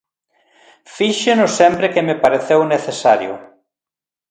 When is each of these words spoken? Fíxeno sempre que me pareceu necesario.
Fíxeno 0.95 1.45
sempre 1.59 1.91
que 1.93 2.05
me 2.07 2.19
pareceu 2.23 2.61
necesario. 2.73 3.33